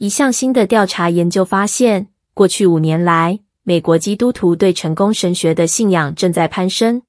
[0.00, 7.02] 一项新的调查研究发现，过去五年来，美国基督徒对成功神学的信仰正在攀升。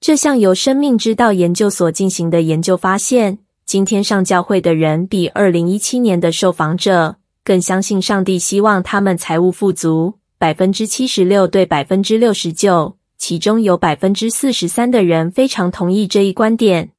[0.00, 16.90] 这项由生命之道研究所进行的研究发现，今天上教会的人比二零一七年的受访者更相信上帝希望他们财务富足，百分之七十六对百分之六十九，其中有百分之四十三的人非常同意这一观点。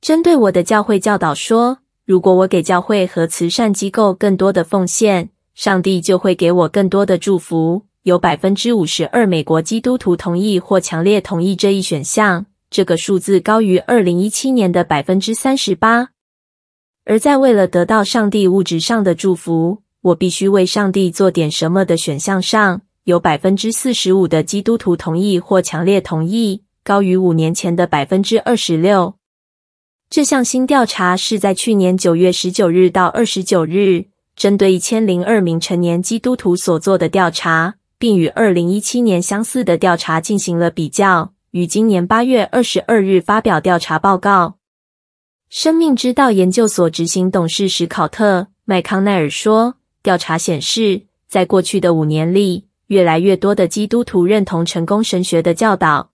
[0.00, 1.78] 针对我的教会教导说，
[2.08, 7.82] 如果我给教会和慈善机构更多的奉献，上帝就会给我更多的祝福。
[8.04, 16.08] 有百分之五十二美国基督徒同意或强烈同意这一选项，这个数字高于二零一七年的百分之三十八。
[17.04, 29.17] 而在为了得到上帝物质上的祝福，我必须为上帝做点什么的选项上，有百分之四十五的基督徒同意或强烈同意，高于五年前的百分之二十六。
[30.10, 37.74] 这项新调查是在去年九月十九日到二十九日，针对一千零二名成年基督徒所做的调查。
[37.98, 44.58] 并与二零一七年相似的调查进行了比较，于今年八月二十二日发表调查报告。
[45.48, 56.12] 生命之道研究所执行董事史考特·麦康奈尔说：“调查显示，在过去的五年里，越来越多的基督徒认同成功神学的教导。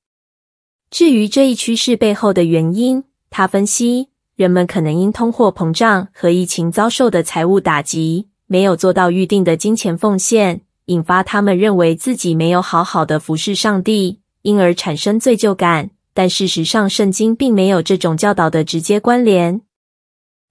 [0.91, 3.05] 至于这一趋势背后的原因，
[3.37, 15.91] 他分析，人们可能因通货膨胀和疫情遭受的财务打击，没有做到预定的金钱奉献。”引发他们认为自己没有好好的服侍上帝，因而产生罪疚感。
[16.13, 19.63] 但事实上，圣经并没有这种教导的直接关联。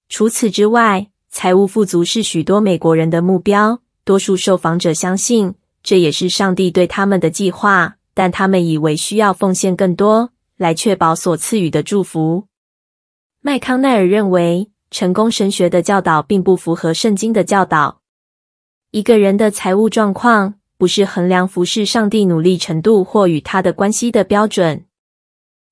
[0.09, 3.80] 除此之外，财务富足是许多美国人的目标。
[4.04, 12.48] 多数受访者相信这也是上帝对他们的计划，但他们以为需要奉献更多来确保所赐予的祝福。
[13.45, 17.99] 麦康奈尔认为，成功神学的教导并不符合圣经的教导。
[18.91, 24.86] 一个人的财务状况不是衡量服侍上帝努力程度或与他的关系的标准。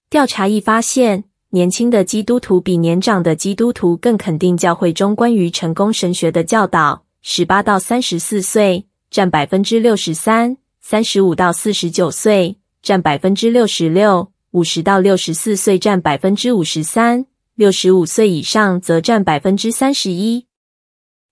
[0.10, 7.06] 调查亦发现，年轻的基督徒比年长的基督徒更肯定教会中关于成功神学的教导。
[7.22, 17.28] 十八到三十四岁占百分之六十三，三十五到四十九岁占百分之六十六，五十到六十四岁占百分之五十三，
[17.62, 20.48] 六十五岁以上则占百分之三十一。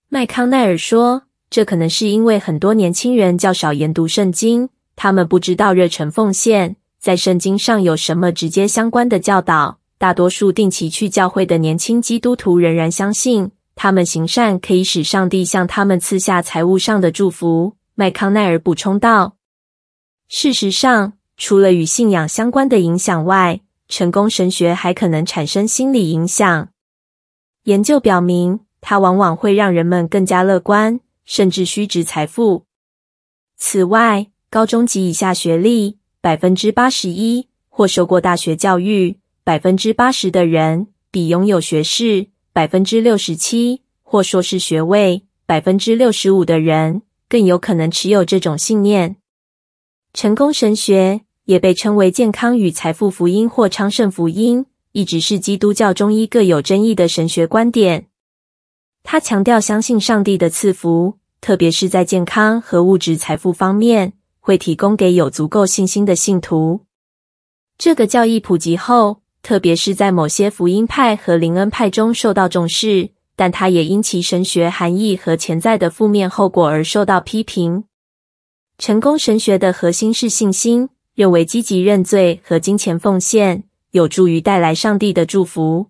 [0.09, 1.23] 麦康奈尔说。
[1.50, 9.79] 这可能是因为很多年轻人较少研读圣经，他们不知道热忱奉献在圣经上有什么直接相关的教导。
[9.97, 17.73] 大多数定期去教会的年轻基督徒仍然相信，他们行善可以使上帝向他们赐下财务上的祝福。
[17.96, 19.38] 麦康奈尔补充道
[20.29, 26.69] ：“事实上，除了与信仰相关的影响外，成功神学还可能产生心理影响。
[27.63, 32.66] 研究表明，它往往会让人们更加乐观。”甚至虚值财富。
[33.55, 49.17] 此外，高中及以下学历，百分之八十一或受过大学教育，百分之八十的人比拥有学士，百分之六十七或硕士学位，百分之六十五的人更有可能持有这种信念。
[50.11, 58.05] 成功神学也被称为健康与财富福音或昌盛福音，一直是基督教中一个有争议的神学观点。
[59.01, 61.17] 他强调相信上帝的赐福。
[61.41, 66.81] 特别是在健康和物质财富方面，会提供给有足够信心的信徒。
[67.79, 77.85] 这个教义普及后，特别是在某些福音派和灵恩派中受到重视，但它也因其神学含义和潜在的负面后果而受到批评。
[78.77, 80.89] 成功神学的核心是信心，
[81.19, 85.88] 认为积极认罪和金钱奉献有助于带来上帝的祝福。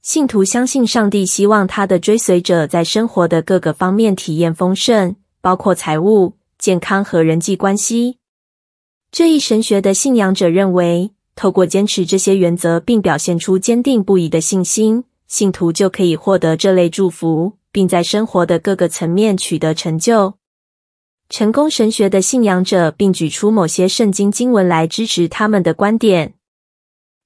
[0.00, 8.18] 信徒相信上帝希望他的追随者在生活的各个方面体验丰盛，包括财务、健康和人际关系。
[9.10, 20.34] 这一神学的信仰者认为，透过坚持这些原则并表现出坚定不移的信心，信徒就可以获得这类祝福，并在生活的各个层面取得成就。
[21.28, 26.34] 成功神学的信仰者并举出某些圣经经文来支持他们的观点。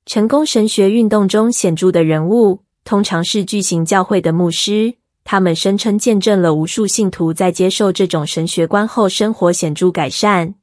[0.04, 4.94] 成功神学运动中显著的人物，通常是巨型教会的牧师。
[5.22, 10.56] 他们声称见证了无数信徒在接受这种神学观后生活显著改善。